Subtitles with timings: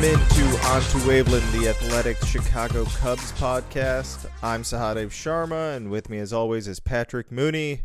[0.00, 4.24] Welcome into Onto Waveland, the Athletic Chicago Cubs podcast.
[4.42, 7.82] I'm Sahadev Sharma, and with me, as always, is Patrick Mooney.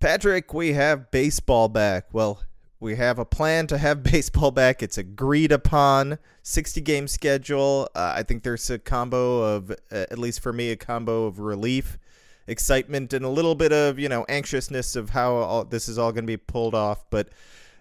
[0.00, 2.12] Patrick, we have baseball back.
[2.12, 2.42] Well,
[2.80, 4.82] we have a plan to have baseball back.
[4.82, 6.18] It's agreed upon.
[6.42, 7.88] 60 game schedule.
[7.94, 11.38] Uh, I think there's a combo of, uh, at least for me, a combo of
[11.38, 11.96] relief,
[12.48, 16.10] excitement, and a little bit of, you know, anxiousness of how all, this is all
[16.10, 17.08] going to be pulled off.
[17.08, 17.28] But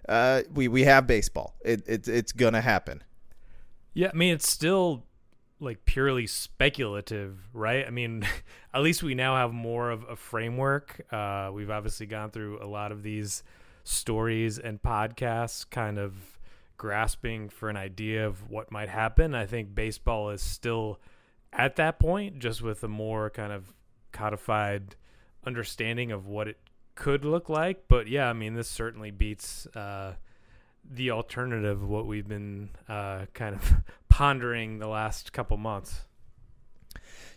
[0.08, 1.56] uh, we, we have baseball.
[1.66, 3.02] It, it, it's going to happen.
[3.95, 5.04] Yeah, I mean it's still
[5.59, 7.88] like purely speculative, right?
[7.88, 8.27] I mean,
[8.73, 11.02] at least we now have more of a framework.
[11.12, 13.41] Uh, we've obviously gone through a lot of these
[13.84, 16.13] stories and podcasts, kind of
[16.77, 19.34] grasping for an idea of what might happen.
[19.34, 21.00] I think baseball is still
[21.53, 23.73] at that point, just with a more kind of
[24.11, 24.98] codified
[25.45, 26.58] understanding of what it
[26.95, 27.88] could look like.
[27.88, 29.67] But yeah, I mean, this certainly beats.
[29.67, 30.16] Uh,
[30.89, 33.73] the alternative what we've been uh, kind of
[34.09, 36.02] pondering the last couple months.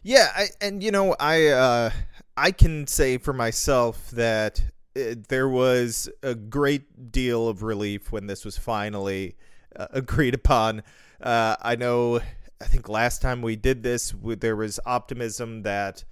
[0.03, 1.91] Yeah, I, and you know, I uh,
[2.37, 4.63] I can say for myself that
[4.95, 9.37] it, uh, there was a great deal of relief when this was finally
[9.75, 10.83] uh, agreed upon.
[11.21, 12.21] Uh, I know,
[12.61, 16.05] I think last time we did this, there was optimism that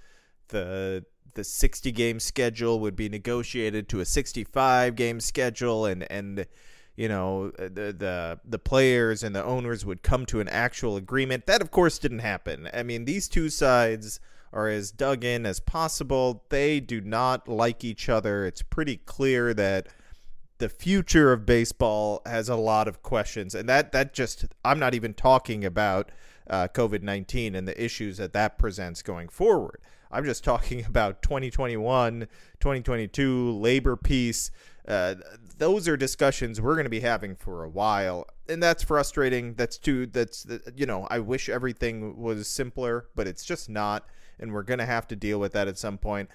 [0.49, 6.47] the the 60 game schedule would be negotiated to a 65 game schedule and and
[6.97, 10.97] you know uh, the the the players and the owners would come to an actual
[10.97, 11.47] agreement.
[11.47, 12.69] That of course didn't happen.
[12.73, 14.19] I mean, these two sides
[14.53, 16.45] are as dug in as possible.
[16.49, 18.47] They do not like each other.
[18.47, 19.89] It's pretty clear that
[20.59, 24.95] the future of baseball has a lot of questions, and that that just I'm not
[24.95, 26.11] even talking about
[26.49, 29.81] uh, COVID nineteen and the issues that that presents going forward.
[30.11, 32.21] I'm just talking about 2021,
[32.61, 34.51] 2022 labor peace.
[34.87, 35.17] Uh,
[35.59, 39.55] those are discussions we're going to be having for a while, and that's frustrating.
[39.55, 40.07] That's too.
[40.07, 44.07] That's you know, I wish everything was simpler, but it's just not,
[44.39, 46.29] and we're going to have to deal with that at some point.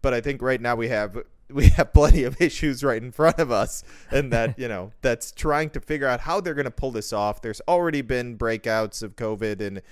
[0.00, 1.18] But I think right now we have
[1.50, 5.32] we have plenty of issues right in front of us, and that you know that's
[5.32, 7.42] trying to figure out how they're going to pull this off.
[7.42, 9.82] There's already been breakouts of COVID and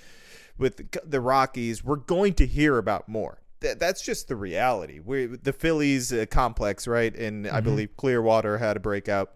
[0.61, 3.41] with the Rockies, we're going to hear about more.
[3.61, 5.01] That's just the reality.
[5.05, 7.15] We the Phillies uh, complex, right?
[7.15, 7.55] And mm-hmm.
[7.55, 9.33] I believe Clearwater had a breakout.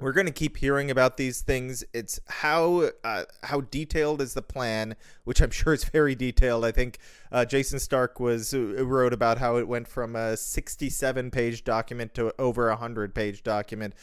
[0.00, 1.82] We're going to keep hearing about these things.
[1.92, 6.64] It's how uh, how detailed is the plan, which I'm sure is very detailed.
[6.64, 6.98] I think
[7.32, 12.14] uh, Jayson Stark was uh, wrote about how it went from a 67 page document
[12.14, 13.94] to over a 100 page document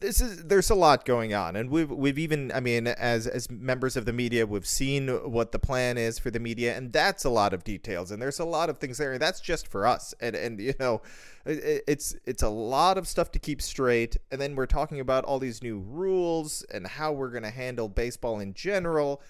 [0.00, 3.50] this is there's a lot going on and we've we've even I mean as as
[3.50, 7.24] members of the media we've seen what the plan is for the media and that's
[7.24, 9.86] a lot of details and there's a lot of things there and that's just for
[9.86, 11.02] us and and you know
[11.44, 15.38] it's it's a lot of stuff to keep straight and then we're talking about all
[15.38, 19.22] these new rules and how we're going to handle baseball in general.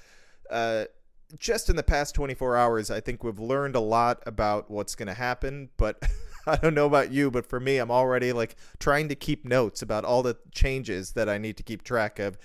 [0.51, 0.85] Uh
[1.39, 5.09] just in the past 24 hours I think we've learned a lot about what's going
[5.09, 6.03] to happen but
[6.53, 9.83] I don't know about you, but for me, I'm already like trying to keep notes
[9.83, 12.39] about all the changes that I need to keep track of.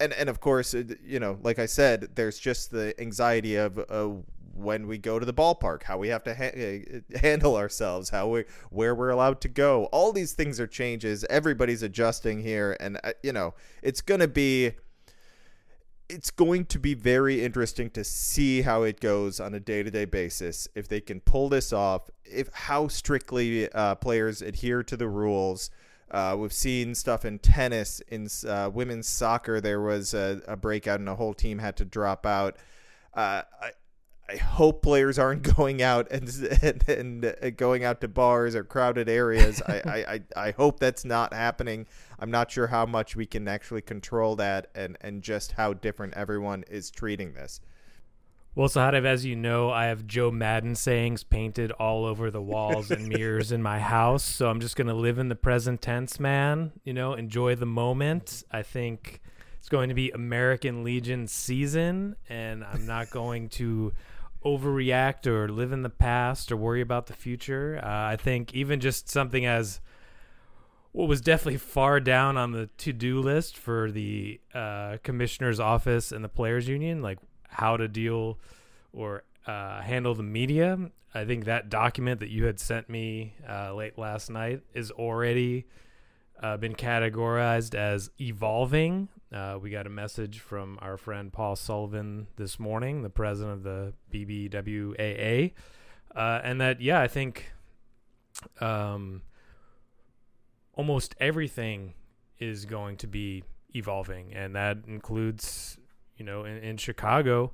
[0.00, 4.08] And, and of course, you know, like I said, there's just the anxiety of uh,
[4.54, 8.44] when we go to the ballpark, how we have to ha- handle ourselves, how we
[8.70, 9.84] where we're allowed to go.
[9.86, 11.24] All these things are changes.
[11.28, 14.72] Everybody's adjusting here, and uh, you know, it's gonna be
[16.12, 20.68] it's going to be very interesting to see how it goes on a day-to-day basis
[20.74, 25.70] if they can pull this off if how strictly uh, players adhere to the rules.
[26.10, 31.00] Uh, we've seen stuff in tennis in uh, women's soccer there was a, a, breakout
[31.00, 32.56] and a whole team had to drop out.
[33.14, 33.70] Uh, I,
[34.32, 36.28] I hope players aren't going out and
[36.62, 39.60] and, and uh, going out to bars or crowded areas.
[39.62, 40.04] I,
[40.36, 41.86] I, I hope that's not happening.
[42.18, 46.14] I'm not sure how much we can actually control that and, and just how different
[46.14, 47.60] everyone is treating this.
[48.54, 52.90] Well, Sahadev, as you know, I have Joe Maddon sayings painted all over the walls
[52.90, 54.22] and mirrors in my house.
[54.22, 56.72] So I'm just going to live in the present tense, man.
[56.84, 58.44] You know, enjoy the moment.
[58.50, 59.22] I think
[59.58, 63.94] it's going to be American Legion season, and I'm not going to
[64.44, 67.80] overreact or live in the past or worry about the future.
[67.82, 69.80] Uh, I think even just something as
[70.92, 76.22] what was definitely far down on the to-do list for the uh, commissioner's office and
[76.22, 77.18] the players union, like
[77.48, 78.38] how to deal
[78.92, 80.90] or uh, handle the media.
[81.14, 85.66] I think that document that you had sent me uh, late last night is already
[86.42, 89.08] uh, been categorized as evolving.
[89.32, 93.62] Uh, we got a message from our friend Paul Sullivan this morning, the president of
[93.62, 95.52] the BBWAA,
[96.14, 97.52] uh, and that yeah, I think
[98.60, 99.22] um,
[100.74, 101.94] almost everything
[102.38, 103.44] is going to be
[103.74, 105.78] evolving, and that includes
[106.22, 107.52] you know, in, in Chicago,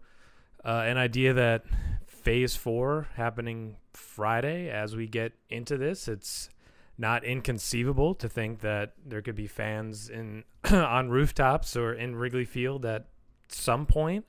[0.62, 1.64] uh, an idea that
[2.06, 6.50] phase four happening Friday as we get into this, it's
[6.98, 12.44] not inconceivable to think that there could be fans in on rooftops or in Wrigley
[12.44, 13.06] Field at
[13.48, 14.26] some point.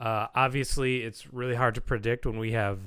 [0.00, 2.78] Uh, obviously, it's really hard to predict when we have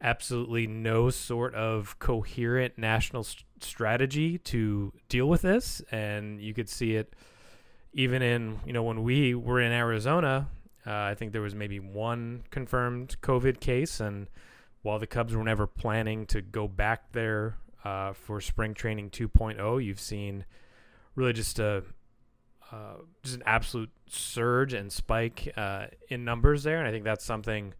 [0.00, 6.68] absolutely no sort of coherent national st- strategy to deal with this, and you could
[6.68, 7.14] see it
[7.92, 10.48] even in you know when we were in Arizona.
[10.86, 14.28] Uh, I think there was maybe one confirmed COVID case, and
[14.80, 19.84] while the Cubs were never planning to go back there uh, for spring training 2.0,
[19.84, 20.44] you've seen
[21.14, 21.82] really just a
[22.70, 27.24] uh, just an absolute surge and spike uh, in numbers there, and I think that's
[27.24, 27.72] something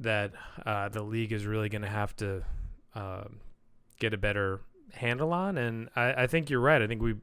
[0.00, 0.32] that
[0.64, 2.42] uh, the league is really going to have to
[2.94, 3.40] um,
[3.98, 4.60] get a better
[4.92, 5.58] handle on.
[5.58, 6.80] And I, I, think you're right.
[6.80, 7.14] I think we,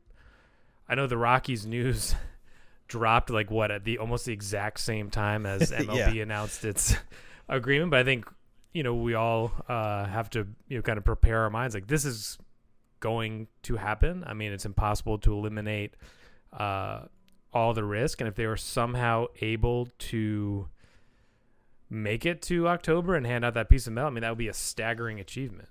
[0.87, 2.15] I know the Rockies news
[2.87, 6.23] dropped like what at the almost the exact same time as MLB yeah.
[6.23, 6.95] announced its
[7.49, 8.25] agreement, but I think
[8.75, 11.87] you know we all uh, have to you know kind of prepare our minds like
[11.87, 12.37] this is
[12.99, 14.23] going to happen.
[14.27, 15.95] I mean, it's impossible to eliminate
[16.51, 17.01] uh,
[17.53, 18.19] all the risk.
[18.19, 20.67] And if they were somehow able to
[21.89, 24.37] make it to October and hand out that piece of mail, I mean, that would
[24.37, 25.69] be a staggering achievement.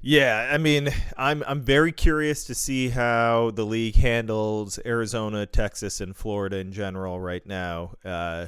[0.00, 6.00] Yeah, I mean, I'm I'm very curious to see how the league handles Arizona, Texas,
[6.00, 7.96] and Florida in general right now.
[8.04, 8.46] Uh,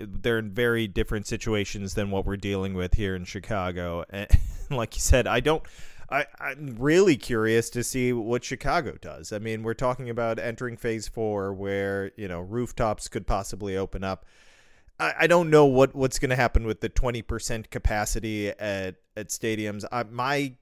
[0.00, 4.04] they're in very different situations than what we're dealing with here in Chicago.
[4.70, 5.64] And like you said, I don't
[6.10, 9.32] I, I'm really curious to see what Chicago does.
[9.32, 14.02] I mean, we're talking about entering phase four where, you know, rooftops could possibly open
[14.02, 14.26] up.
[14.98, 19.28] I, I don't know what, what's going to happen with the 20% capacity at, at
[19.28, 19.84] stadiums.
[19.92, 20.54] I, my,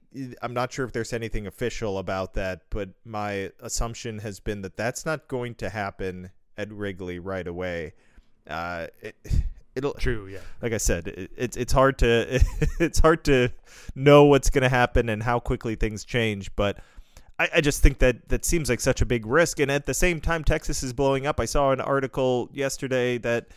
[0.43, 4.77] I'm not sure if there's anything official about that, but my assumption has been that
[4.77, 7.93] that's not going to happen at Wrigley right away.
[8.49, 9.15] Uh, it,
[9.75, 10.39] it'll true yeah.
[10.63, 12.43] like i said it, it's it's hard to
[12.79, 13.49] it's hard to
[13.93, 16.79] know what's going to happen and how quickly things change but
[17.37, 19.93] I, I just think that that seems like such a big risk and at the
[19.93, 21.39] same time texas is blowing up.
[21.39, 23.47] I saw an article yesterday that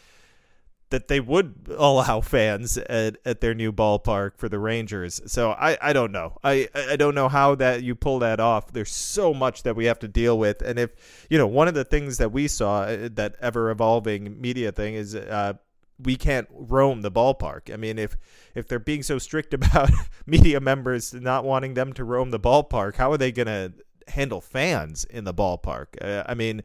[0.92, 5.20] that they would allow fans at, at their new ballpark for the Rangers.
[5.26, 6.38] So I, I don't know.
[6.44, 8.72] I, I don't know how that you pull that off.
[8.72, 10.62] There's so much that we have to deal with.
[10.62, 14.40] And if, you know, one of the things that we saw, uh, that ever evolving
[14.40, 15.54] media thing is uh,
[15.98, 17.72] we can't roam the ballpark.
[17.72, 18.16] I mean, if
[18.54, 19.90] if they're being so strict about
[20.26, 23.72] media members not wanting them to roam the ballpark, how are they going to
[24.08, 25.86] handle fans in the ballpark?
[26.00, 26.62] Uh, I mean,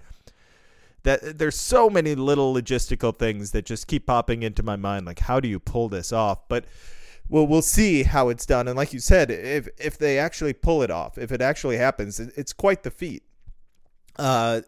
[1.08, 5.06] that there's so many little logistical things that just keep popping into my mind.
[5.06, 6.50] Like, how do you pull this off?
[6.50, 6.66] But
[7.30, 8.68] well, we'll see how it's done.
[8.68, 12.20] And like you said, if if they actually pull it off, if it actually happens,
[12.20, 13.24] it's quite the feat.
[14.18, 14.62] Uh,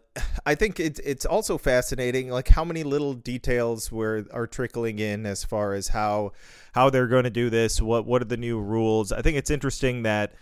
[0.46, 5.26] I think it's it's also fascinating, like how many little details were are trickling in
[5.26, 6.32] as far as how
[6.72, 7.82] how they're going to do this.
[7.82, 9.12] What what are the new rules?
[9.12, 10.32] I think it's interesting that.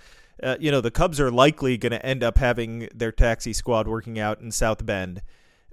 [0.41, 3.89] Uh, you know the Cubs are likely going to end up having their taxi squad
[3.89, 5.21] working out in South Bend.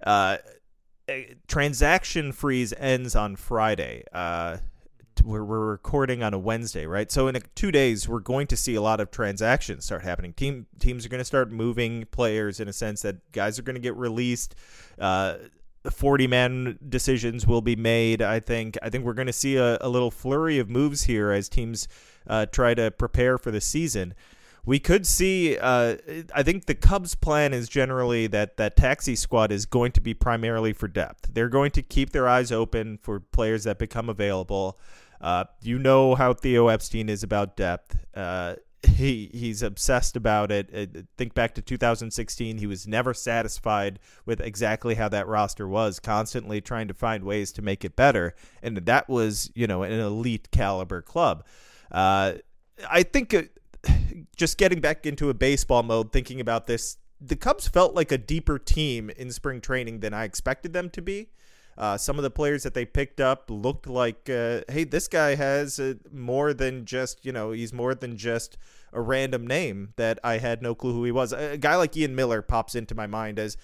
[0.05, 0.37] Uh,
[1.47, 4.03] transaction freeze ends on Friday.
[4.11, 4.57] Uh,
[5.23, 7.11] we're, we're recording on a Wednesday, right?
[7.11, 10.33] So in a, two days, we're going to see a lot of transactions start happening.
[10.33, 13.75] Team teams are going to start moving players in a sense that guys are going
[13.75, 14.55] to get released.
[14.99, 15.35] Uh,
[15.89, 18.21] 40 man decisions will be made.
[18.21, 18.77] I think.
[18.81, 21.87] I think we're going to see a, a little flurry of moves here as teams
[22.27, 24.13] uh, try to prepare for the season.
[24.65, 25.57] We could see.
[25.57, 25.97] Uh,
[26.33, 30.13] I think the Cubs' plan is generally that that taxi squad is going to be
[30.13, 31.33] primarily for depth.
[31.33, 34.79] They're going to keep their eyes open for players that become available.
[35.21, 37.97] Uh, you know how Theo Epstein is about depth.
[38.13, 38.55] Uh,
[38.87, 40.69] he he's obsessed about it.
[40.73, 42.57] Uh, think back to 2016.
[42.57, 47.51] He was never satisfied with exactly how that roster was, constantly trying to find ways
[47.53, 48.35] to make it better.
[48.61, 51.45] And that was, you know, an elite caliber club.
[51.91, 52.33] Uh,
[52.89, 53.43] I think uh,
[54.35, 58.17] just getting back into a baseball mode, thinking about this, the Cubs felt like a
[58.17, 61.29] deeper team in spring training than I expected them to be.
[61.77, 65.35] Uh, some of the players that they picked up looked like, uh, hey, this guy
[65.35, 68.57] has uh, more than just, you know, he's more than just
[68.93, 71.33] a random name that I had no clue who he was.
[71.33, 73.57] A guy like Ian Miller pops into my mind as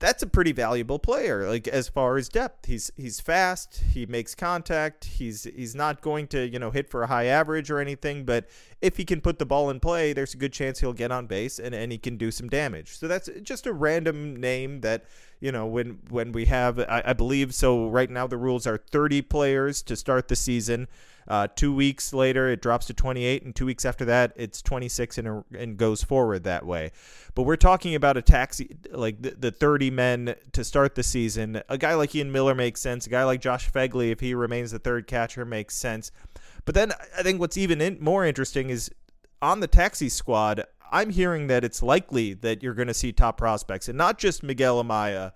[0.00, 1.48] that's a pretty valuable player.
[1.48, 5.04] Like as far as depth, he's he's fast, he makes contact.
[5.04, 8.48] He's he's not going to you know hit for a high average or anything, but
[8.80, 11.26] if he can put the ball in play, there's a good chance he'll get on
[11.26, 12.96] base and, and he can do some damage.
[12.96, 15.04] So that's just a random name that,
[15.40, 18.76] you know, when when we have, I, I believe, so right now the rules are
[18.76, 20.86] 30 players to start the season.
[21.26, 25.18] Uh, two weeks later, it drops to 28, and two weeks after that, it's 26
[25.18, 26.90] and, and goes forward that way.
[27.34, 31.62] But we're talking about a taxi, like the, the 30 men to start the season.
[31.68, 33.06] A guy like Ian Miller makes sense.
[33.06, 36.10] A guy like Josh Phegley if he remains the third catcher, makes sense.
[36.64, 38.90] But then I think what's even in, more interesting is
[39.40, 43.36] on the taxi squad, I'm hearing that it's likely that you're going to see top
[43.36, 45.32] prospects, and not just Miguel Amaya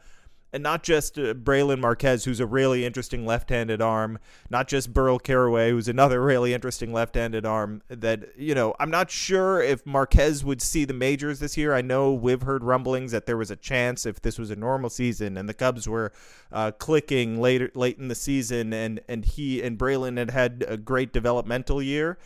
[0.54, 5.18] and not just uh, Brailyn Marquez, who's a really interesting left-handed arm, not just Burl
[5.18, 7.82] Carraway, who's another really interesting left-handed arm.
[7.88, 11.74] That you know, I'm not sure if Marquez would see the majors this year.
[11.74, 14.90] I know we've heard rumblings that there was a chance if this was a normal
[14.90, 16.12] season and the Cubs were
[16.52, 20.76] uh, clicking later late in the season, and and he and Brailyn had had a
[20.76, 22.16] great developmental year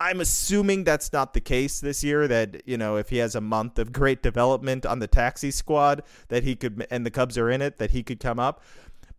[0.00, 2.26] I'm assuming that's not the case this year.
[2.26, 6.02] That you know, if he has a month of great development on the taxi squad,
[6.28, 8.62] that he could, and the Cubs are in it, that he could come up.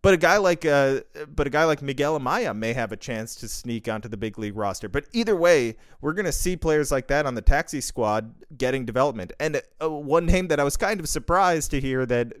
[0.02, 3.36] But a guy like, uh, but a guy like Miguel Amaya may have a chance
[3.36, 4.88] to sneak onto the big league roster.
[4.88, 8.84] But either way, we're going to see players like that on the taxi squad getting
[8.84, 9.32] development.
[9.38, 12.32] And uh, one name that I was kind of surprised to hear that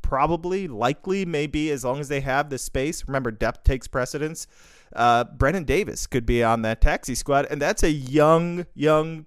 [0.00, 3.06] probably, likely, maybe as long as they have the space.
[3.06, 4.46] Remember, depth takes precedence
[4.94, 9.26] uh, Brennen Davis could be on that taxi squad, and that's a young, young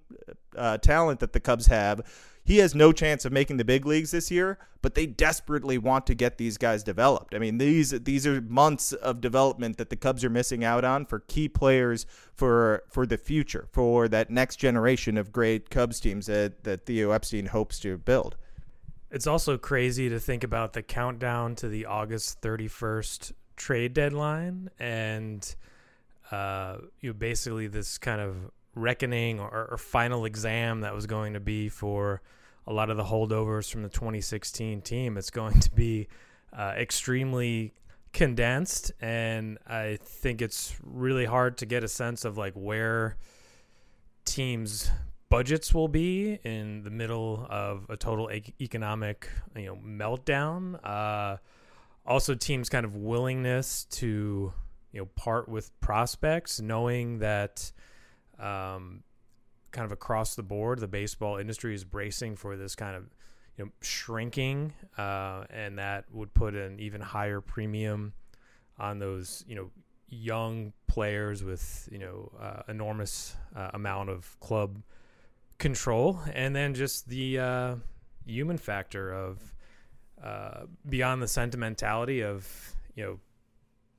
[0.56, 2.02] uh, talent that the Cubs have.
[2.44, 6.08] He has no chance of making the big leagues this year, but they desperately want
[6.08, 7.36] to get these guys developed.
[7.36, 11.06] I mean, these these are months of development that the Cubs are missing out on
[11.06, 16.28] for key players for for the future, for that next generation of great Cubs teams
[16.28, 18.38] that, that Theo Epstein hopes to build.
[19.12, 25.56] It's also crazy to think about the countdown to the August 31st trade deadline and
[26.32, 28.36] uh, you know, basically this kind of
[28.76, 32.22] reckoning or, or, final exam that was going to be for
[32.68, 35.18] a lot of the holdovers from the 2016 team.
[35.18, 36.08] It's going to be
[36.54, 37.74] uh, extremely
[38.14, 43.16] condensed, and I think it's really hard to get a sense of like where
[44.26, 44.92] teams
[45.30, 48.30] budgets will be in the middle of a total
[48.62, 51.38] economic you know meltdown uh,
[52.08, 54.54] also teams kind of willingness to
[54.92, 57.72] you know part with prospects knowing that
[58.40, 59.04] um,
[59.72, 63.04] kind of across the board the baseball industry is bracing for this kind of
[63.58, 68.14] you know shrinking uh, and that would put an even higher premium
[68.80, 69.70] on those you know
[70.10, 74.82] young players with you know uh, enormous uh, amount of club
[75.58, 76.20] control.
[76.34, 77.76] And then just the uh,
[78.26, 79.54] human factor of
[80.24, 83.20] uh, beyond the sentimentality of you know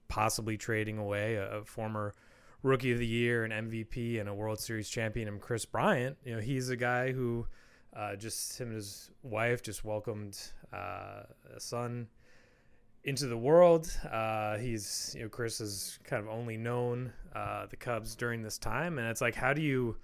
[0.08, 2.14] possibly trading away a, a, former
[2.62, 6.16] rookie of the year, and MVP, and a World Series champion, and Kris Bryant.
[6.24, 7.46] You know, he's a guy who
[7.94, 10.38] uh, just him and his wife just welcomed
[10.72, 11.22] uh,
[11.54, 12.08] a son
[13.04, 13.90] into the world.
[14.10, 18.58] Uh, he's you know Kris has kind of only known uh, the Cubs during this
[18.58, 19.96] time, and it's like how do you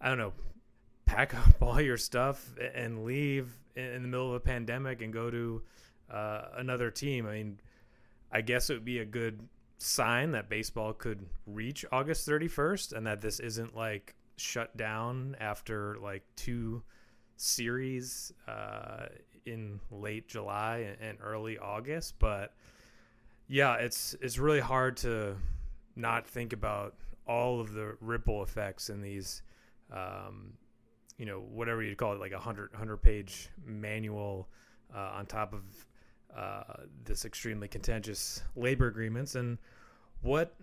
[0.00, 0.32] I don't know
[1.10, 5.30] pack up all your stuff and leave in the middle of a pandemic and go
[5.30, 5.62] to
[6.10, 7.26] uh, another team.
[7.26, 7.60] I mean,
[8.32, 9.48] I guess it would be a good
[9.78, 15.96] sign that baseball could reach August 31st and that this isn't like shut down after
[16.00, 16.82] like two
[17.36, 19.06] series uh,
[19.46, 22.14] in late July and early August.
[22.18, 22.54] But
[23.48, 25.36] yeah, it's it's really hard to
[25.96, 26.94] not think about
[27.26, 29.42] all of the ripple effects in these
[29.92, 30.52] um,
[31.20, 34.48] you know whatever you'd call it like a 100 100 page manual
[34.96, 35.60] uh, on top of
[36.34, 39.34] uh, this extremely contentious labor agreements.
[39.34, 39.58] And
[40.22, 40.56] what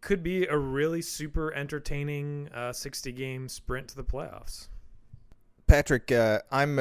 [0.00, 4.68] could be a really super entertaining uh, 60 game sprint to the playoffs?
[5.66, 6.80] Patrick uh, i'm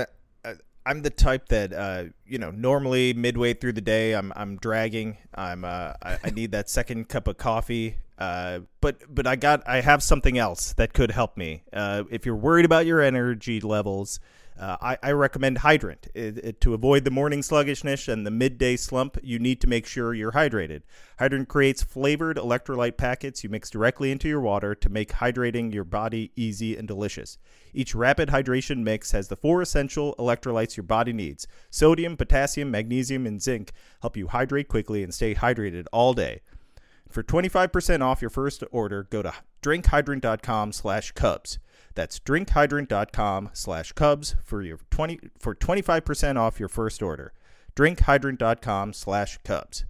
[0.86, 5.18] I'm the type that uh, you know normally midway through the day I'm I'm dragging
[5.34, 9.64] I'm uh, I, I need that second cup of coffee uh, but but I got
[9.66, 11.64] I have something else that could help me.
[11.72, 14.20] Uh, if you're worried about your energy levels,
[14.60, 16.08] uh, I, I, recommend Hydrant.
[16.14, 19.86] It, it, to avoid the morning sluggishness and the midday slump, you need to make
[19.86, 20.82] sure you're hydrated.
[21.18, 25.86] Hydrant creates flavored electrolyte packets you mix directly into your water to make hydrating your
[25.86, 27.38] body easy and delicious.
[27.74, 33.26] Each rapid hydration mix has the four essential electrolytes your body needs sodium, potassium, magnesium,
[33.26, 36.42] and zinc help you hydrate quickly and stay hydrated all day.
[37.08, 41.60] For 25% off your first order, go to drinkhydrant.com slash cubs.
[42.00, 47.34] That's drinkhydrant.com slash cubs for your 20 for 25% off your first order.
[47.76, 49.84] drinkhydrant.com slash cubs.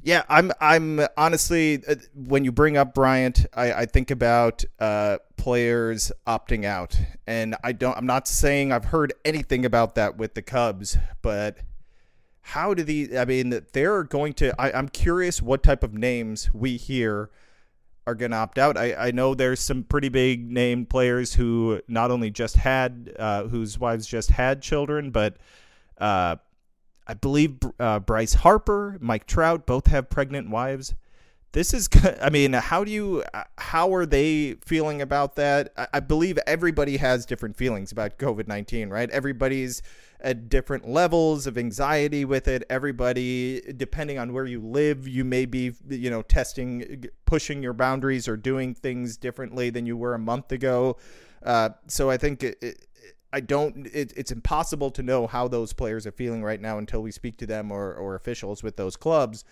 [0.00, 0.52] Yeah, I'm.
[0.60, 6.64] I'm honestly, uh, when you bring up Bryant, I, I think about uh, players opting
[6.64, 6.96] out,
[7.26, 7.96] and I don't.
[7.96, 11.58] I'm not saying I've heard anything about that with the Cubs, but
[12.42, 13.12] how do these?
[13.16, 14.54] I mean, they're going to.
[14.56, 17.28] I, I'm curious what type of names we hear
[18.06, 18.76] are going to opt out.
[18.76, 23.44] I, I know there's some pretty big name players who not only just had, uh,
[23.44, 25.36] whose wives just had children, but.
[25.98, 26.36] Uh,
[27.06, 30.94] I believe uh, Bryce Harper, Mike Trout, both have pregnant wives.
[31.52, 31.88] This is,
[32.22, 35.72] I mean, how do you, uh, how are they feeling about that?
[35.76, 39.10] I, I believe everybody has different feelings about COVID 19, right?
[39.10, 39.82] Everybody's
[40.20, 42.62] at different levels of anxiety with it.
[42.68, 48.28] Everybody, depending on where you live, you may be, you know, testing, pushing your boundaries
[48.28, 50.98] or doing things differently than you were a month ago.
[51.42, 52.86] Uh, so I think it, it
[53.32, 53.86] I don't.
[53.92, 57.38] It, it's impossible to know how those players are feeling right now until we speak
[57.38, 59.44] to them or, or officials with those clubs.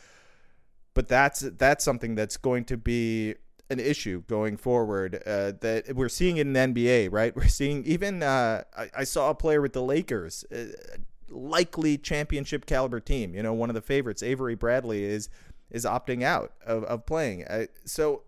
[0.98, 3.36] But that's that's something that's going to be
[3.70, 5.22] an issue going forward.
[5.24, 7.36] Uh, that we're seeing in the NBA, right?
[7.36, 8.20] We're seeing even.
[8.20, 10.64] Uh, I, I, saw a player with the Lakers, uh,
[11.28, 13.32] likely championship caliber team.
[13.32, 15.28] You know, one of the favorites, Avery Bradley, is
[15.70, 17.46] is opting out of, of playing.
[17.84, 18.24] So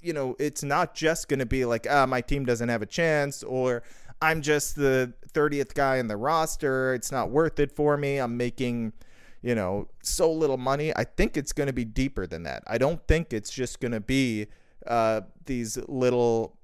[0.00, 2.86] you know, it's not just going to be like, ah, my team doesn't have a
[2.86, 3.84] chance, or
[4.20, 6.92] I'm just the 30th guy in the roster.
[6.92, 8.18] It's not worth it for me.
[8.18, 8.94] I'm making,
[9.42, 10.94] you know, so little money.
[10.94, 12.62] I think it's going to be deeper than that.
[12.66, 14.46] I don't think it's just going to be
[14.86, 16.56] uh, these little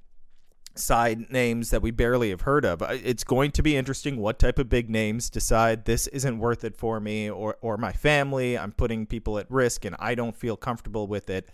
[0.78, 2.82] side names that we barely have heard of.
[2.82, 6.76] It's going to be interesting what type of big names decide this isn't worth it
[6.76, 8.58] for me or or my family.
[8.58, 11.48] I'm putting people at risk and I don't feel comfortable with it.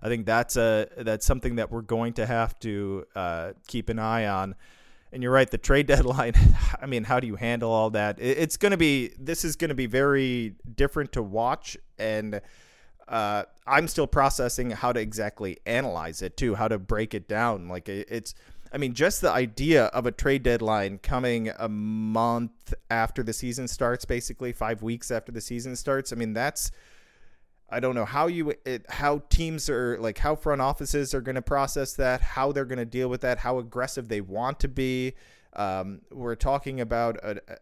[0.00, 3.98] I think that's a that's something that we're going to have to uh, keep an
[3.98, 4.54] eye on.
[5.12, 6.34] And you're right, the trade deadline.
[6.80, 8.18] I mean, how do you handle all that?
[8.20, 9.12] It's going to be.
[9.18, 12.40] This is going to be very different to watch, and
[13.08, 17.68] uh, I'm still processing how to exactly analyze it too, how to break it down.
[17.68, 18.34] Like it's.
[18.70, 23.66] I mean, just the idea of a trade deadline coming a month after the season
[23.66, 26.12] starts, basically five weeks after the season starts.
[26.12, 26.70] I mean, that's
[27.70, 31.34] I don't know how you it, how teams are like how front offices are going
[31.34, 34.68] to process that, how they're going to deal with that, how aggressive they want to
[34.68, 35.14] be.
[35.54, 37.56] Um, we're talking about, a, a,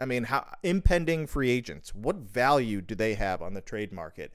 [0.00, 1.94] I mean, how impending free agents.
[1.94, 4.32] What value do they have on the trade market?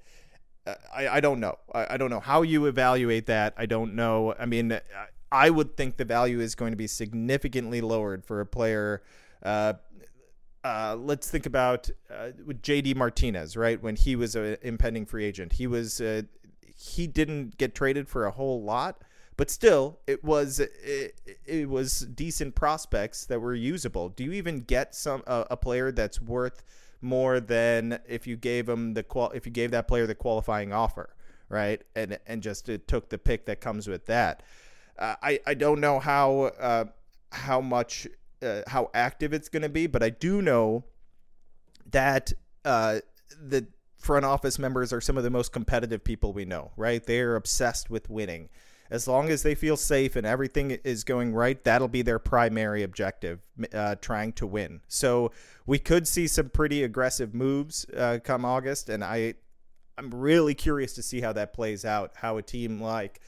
[0.68, 1.58] Uh, I, I don't know.
[1.74, 3.54] I, I don't know how you evaluate that.
[3.58, 4.36] I don't know.
[4.38, 4.80] I mean,
[5.32, 9.02] I would think the value is going to be significantly lowered for a player.
[9.42, 9.74] Uh,
[10.64, 13.82] uh, let's think about uh, JD Martinez, right?
[13.82, 16.24] When he was an impending free agent, he was uh,
[16.76, 19.04] he didn't get traded for a whole lot,
[19.38, 24.10] but still, it was it, it was decent prospects that were usable.
[24.10, 26.64] Do you even get some a player that's worth
[27.02, 30.74] more than if you gave him the qual if you gave that player the qualifying
[30.74, 31.16] offer,
[31.48, 31.82] right?
[31.96, 34.44] And and just took the pick that comes with that.
[34.98, 36.86] Uh, I I don't know how uh,
[37.32, 38.08] how much
[38.42, 40.86] uh, how active it's going to be, but I do know
[41.92, 42.34] that
[42.66, 43.00] uh,
[43.42, 47.04] the front office members are some of the most competitive people we know, right?
[47.04, 48.50] They're obsessed with winning.
[48.90, 52.82] As long as they feel safe and everything is going right, that'll be their primary
[52.82, 53.40] objective,
[53.72, 54.82] uh, trying to win.
[54.88, 55.32] So
[55.68, 59.36] we could see some pretty aggressive moves uh, come August, and I,
[59.98, 62.14] I'm really curious to see how that plays out.
[62.16, 63.20] How a team like,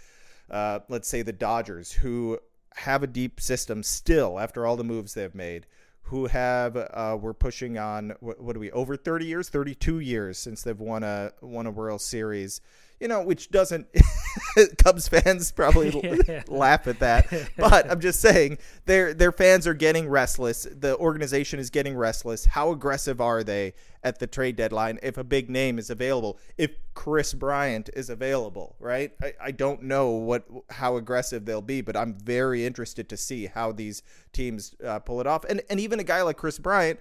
[0.50, 2.40] uh, let's say the Dodgers, who
[2.76, 5.66] have a deep system still after all the moves they've made
[6.04, 10.38] who have uh, we're pushing on what, what, are we over 30 years 32 years
[10.38, 12.62] since they've won a won a world series
[13.02, 13.88] you know, which doesn't
[14.78, 15.90] Cubs fans probably
[16.28, 16.44] yeah.
[16.48, 17.28] laugh at that.
[17.58, 20.68] But I'm just saying their their fans are getting restless.
[20.72, 22.46] The organization is getting restless.
[22.46, 26.38] How aggressive are they at the trade deadline if a big name is available?
[26.58, 29.12] If Kris Bryant is available, right?
[29.22, 33.48] I, I don't know what how aggressive they'll be, but I'm very interested to see
[33.48, 35.44] how these teams uh, pull it off.
[35.46, 37.00] And and even a guy like Kris Bryant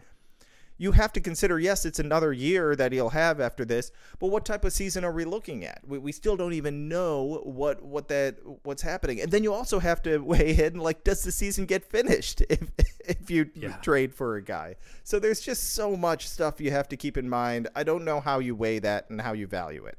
[0.80, 4.46] you have to consider yes, it's another year that he'll have after this, but what
[4.46, 5.82] type of season are we looking at?
[5.86, 9.78] We, we still don't even know what what that what's happening, and then you also
[9.78, 13.76] have to weigh in like, does the season get finished if if you yeah.
[13.82, 14.76] trade for a guy?
[15.04, 17.68] So there's just so much stuff you have to keep in mind.
[17.76, 19.98] I don't know how you weigh that and how you value it.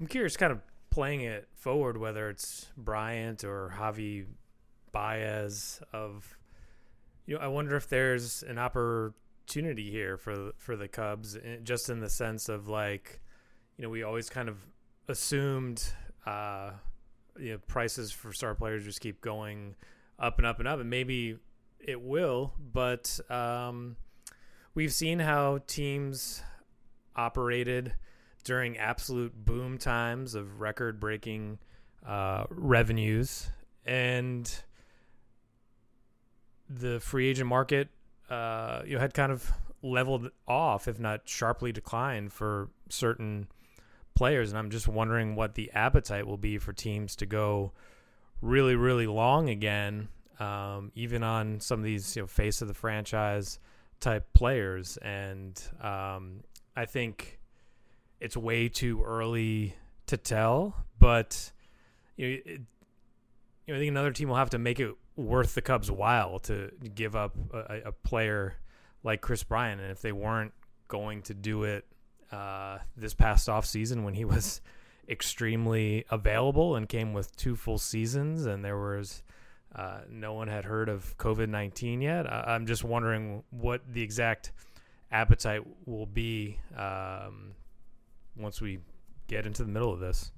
[0.00, 4.26] I'm curious, kind of playing it forward, whether it's Bryant or Javi
[4.90, 6.36] Baez of
[7.24, 9.14] you know, I wonder if there's an opportunity
[9.46, 13.20] opportunity here for for the Cubs, eh, just in the sense of like,
[13.76, 14.58] you know, we always kind of
[15.08, 15.84] assumed,
[16.26, 16.72] uh,
[17.38, 19.76] you know, prices for star players just keep going
[20.18, 21.38] up and up and up, and maybe
[21.78, 23.96] it will, but um,
[24.74, 26.42] we've seen how teams
[27.14, 27.94] operated
[28.42, 31.58] during absolute boom times of record breaking
[32.04, 33.48] uh, revenues.
[33.84, 34.50] And
[36.68, 37.88] the free agent market,
[38.30, 43.48] uh, you know, had kind of leveled off, if not sharply declined, for certain
[44.14, 44.50] players.
[44.50, 47.72] And I'm just wondering what the appetite will be for teams to go
[48.40, 50.08] really, really long again,
[50.40, 53.58] um, even on some of these you know face of the franchise
[54.00, 54.96] type players.
[54.98, 56.40] And um,
[56.74, 57.38] I think
[58.20, 59.74] it's way too early
[60.06, 61.52] to tell, but
[62.16, 62.60] you know, it,
[63.66, 66.38] you know, I think another team will have to make it worth the Cubs' while
[66.40, 68.54] to give up a, a player
[69.02, 70.52] like Kris Bryant, and if they weren't
[70.88, 71.84] going to do it
[72.32, 74.60] uh, this past off season when he was
[75.08, 79.22] extremely available and came with two full seasons, and there was
[79.74, 82.30] uh, no one had heard of COVID nineteen yet.
[82.30, 84.52] I- am just wondering what the exact
[85.12, 87.52] appetite will be um,
[88.36, 88.80] once we
[89.28, 90.32] get into the middle of this.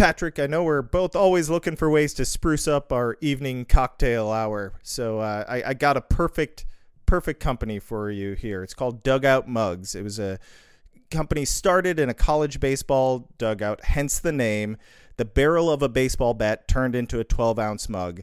[0.00, 4.30] Patrick, I know we're both always looking for ways to spruce up our evening cocktail
[4.30, 6.64] hour, so uh, I, I got a perfect,
[7.04, 8.62] perfect company for you here.
[8.62, 9.94] It's called Dugout Mugs.
[9.94, 10.38] It was a
[11.10, 14.78] company started in a college baseball dugout, hence the name.
[15.18, 18.22] The barrel of a baseball bat turned into a 12 ounce mug.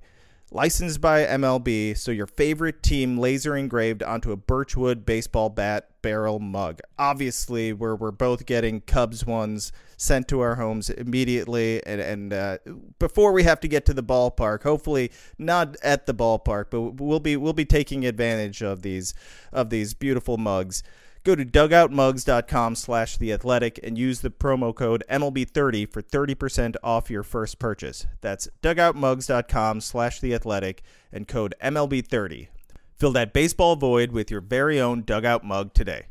[0.50, 6.40] Licensed by MLB, so your favorite team laser engraved onto a birchwood baseball bat barrel
[6.40, 6.80] mug.
[6.98, 12.58] Obviously, we're, we're both getting Cubs ones sent to our homes immediately, and, and uh,
[13.00, 14.64] before we have to get to the ballpark.
[14.64, 19.14] Hopefully, not at the ballpark, but we'll be we'll be taking advantage of these
[19.52, 20.84] of these beautiful mugs.
[21.24, 27.10] Go to dugoutmugs.com slash the athletic and use the promo code MLB30 for 30% off
[27.10, 28.06] your first purchase.
[28.22, 32.48] That's dugoutmugs.com slash the athletic and code MLB30.
[32.96, 36.06] Fill that baseball void with your very own dugout mug today.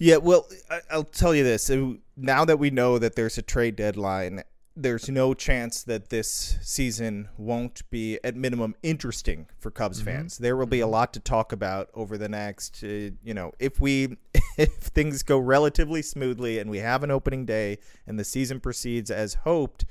[0.00, 0.48] Yeah, well,
[0.90, 1.70] I'll tell you this.
[2.16, 4.42] Now that we know that there's a trade deadline
[4.76, 10.06] there's no chance that this season won't be at minimum interesting for Cubs mm-hmm.
[10.06, 10.38] fans.
[10.38, 10.92] There will be a mm-hmm.
[10.92, 14.16] lot to talk about over the next, uh, you know, if we
[14.56, 19.10] if things go relatively smoothly and we have an opening day and the season proceeds
[19.10, 19.84] as hoped,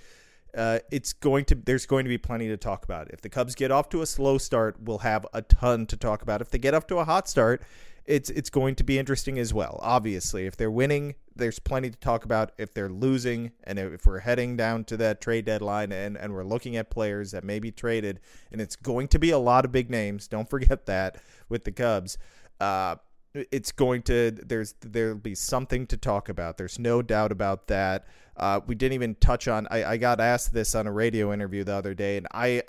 [0.57, 3.11] uh, it's going to there's going to be plenty to talk about.
[3.11, 6.21] If the Cubs get off to a slow start, we'll have a ton to talk
[6.21, 6.41] about.
[6.41, 7.61] If they get off to a hot start,
[8.09, 9.79] it's it's going to be interesting as well.
[9.83, 12.51] Obviously, if they're winning, there's plenty to talk about.
[12.57, 16.43] If they're losing, and if we're heading down to that trade deadline, and and we're
[16.43, 18.19] looking at players that may be traded,
[18.51, 20.27] and it's going to be a lot of big names.
[20.27, 22.17] Don't forget that with the Cubs.
[22.59, 22.95] Uh,
[23.33, 26.57] it's going to there's there'll be something to talk about.
[26.57, 28.07] There's no doubt about that.
[28.35, 29.67] Uh, we didn't even touch on.
[29.69, 32.63] I, I got asked this on a radio interview the other day, and I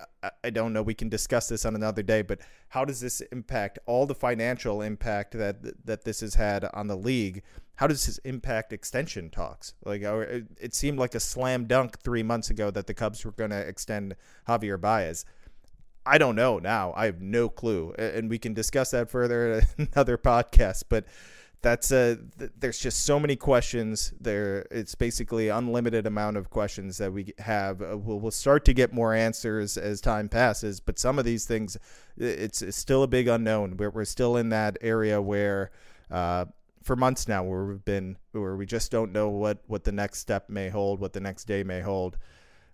[0.44, 0.82] I don't know.
[0.82, 2.22] We can discuss this on another day.
[2.22, 6.88] But how does this impact all the financial impact that that this has had on
[6.88, 7.42] the league?
[7.76, 9.72] How does this impact extension talks?
[9.84, 13.50] Like it seemed like a slam dunk three months ago that the Cubs were going
[13.50, 15.24] to extend Javier Baez.
[16.06, 16.92] I don't know now.
[16.96, 20.84] I have no clue, and we can discuss that further in another podcast.
[20.88, 21.04] But
[21.62, 22.18] that's a
[22.58, 24.66] there's just so many questions there.
[24.70, 27.82] It's basically unlimited amount of questions that we have.
[27.82, 31.44] Uh, we'll, we'll start to get more answers as time passes, but some of these
[31.44, 31.76] things,
[32.16, 33.76] it's, it's still a big unknown.
[33.76, 35.70] We're we're still in that area where.
[36.10, 36.46] Uh,
[36.82, 40.18] for months now, where we've been, where we just don't know what, what the next
[40.18, 42.16] step may hold, what the next day may hold.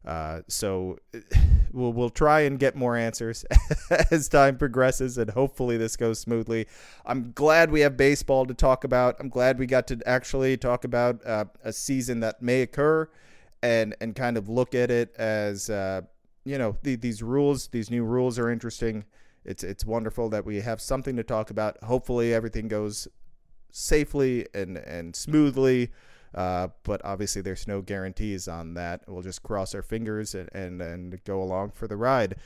[0.07, 0.99] Uh, so
[1.73, 3.45] we'll we'll try and get more answers
[4.11, 6.67] as time progresses, and hopefully this goes smoothly.
[7.05, 9.17] I'm glad we have baseball to talk about.
[9.19, 13.09] I'm glad we got to actually talk about uh, a season that may occur,
[13.63, 16.03] and and kind of look at it as uh,
[16.45, 17.69] you know the, these rules.
[17.69, 19.05] These new rules are interesting.
[19.45, 21.83] It's it's wonderful that we have something to talk about.
[21.83, 23.09] Hopefully everything goes
[23.73, 25.91] safely and and smoothly.
[26.37, 29.03] Uh, but obviously, there's no guarantees on that.
[29.09, 32.37] We'll just cross our fingers and, and, and go along for the ride.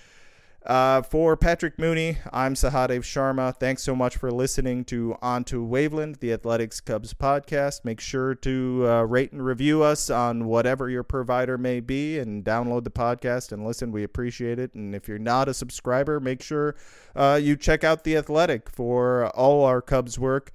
[0.65, 3.57] Uh, for Patrick Mooney, I'm Sahadev Sharma.
[3.57, 7.83] Thanks so much for listening to On to Waveland, the Athletics Cubs podcast.
[7.83, 12.45] Make sure to uh, rate and review us on whatever your provider may be and
[12.45, 13.91] download the podcast and listen.
[13.91, 14.75] We appreciate it.
[14.75, 16.77] And if you're not a subscriber, make sure
[17.17, 20.53] uh, you check out The Athletic for all our Cubs work.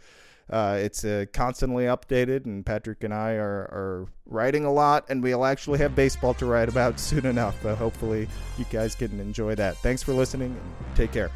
[0.50, 5.24] Uh, it's uh, constantly updated, and Patrick and I are, are writing a lot, and
[5.24, 7.56] we'll actually have baseball to write about soon enough.
[7.64, 8.28] But hopefully,
[8.58, 9.78] you guys can enjoy that.
[9.78, 11.32] Thanks for listening, and take care.